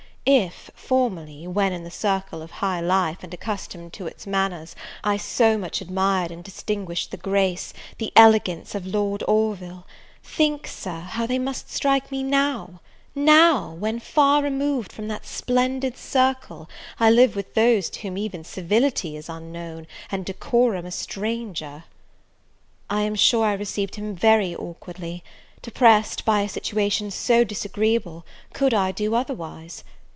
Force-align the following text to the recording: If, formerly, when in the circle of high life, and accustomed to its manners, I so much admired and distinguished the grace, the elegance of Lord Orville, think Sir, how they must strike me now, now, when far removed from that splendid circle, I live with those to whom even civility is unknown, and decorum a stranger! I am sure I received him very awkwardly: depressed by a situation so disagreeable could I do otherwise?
If, 0.23 0.69
formerly, 0.75 1.47
when 1.47 1.73
in 1.73 1.83
the 1.83 1.89
circle 1.89 2.43
of 2.43 2.51
high 2.51 2.79
life, 2.79 3.23
and 3.23 3.33
accustomed 3.33 3.91
to 3.93 4.05
its 4.05 4.27
manners, 4.27 4.75
I 5.03 5.17
so 5.17 5.57
much 5.57 5.81
admired 5.81 6.29
and 6.29 6.43
distinguished 6.43 7.09
the 7.09 7.17
grace, 7.17 7.73
the 7.97 8.13
elegance 8.15 8.75
of 8.75 8.85
Lord 8.85 9.23
Orville, 9.27 9.87
think 10.23 10.67
Sir, 10.67 10.99
how 10.99 11.25
they 11.25 11.39
must 11.39 11.71
strike 11.71 12.11
me 12.11 12.21
now, 12.21 12.81
now, 13.15 13.71
when 13.71 13.99
far 13.99 14.43
removed 14.43 14.91
from 14.93 15.07
that 15.07 15.25
splendid 15.25 15.97
circle, 15.97 16.69
I 16.99 17.09
live 17.09 17.35
with 17.35 17.55
those 17.55 17.89
to 17.89 18.01
whom 18.01 18.15
even 18.15 18.43
civility 18.43 19.17
is 19.17 19.27
unknown, 19.27 19.87
and 20.11 20.23
decorum 20.23 20.85
a 20.85 20.91
stranger! 20.91 21.85
I 22.91 23.01
am 23.01 23.15
sure 23.15 23.45
I 23.47 23.53
received 23.53 23.95
him 23.95 24.15
very 24.15 24.55
awkwardly: 24.55 25.23
depressed 25.63 26.25
by 26.25 26.41
a 26.41 26.47
situation 26.47 27.09
so 27.09 27.43
disagreeable 27.43 28.23
could 28.53 28.75
I 28.75 28.91
do 28.91 29.15
otherwise? 29.15 29.83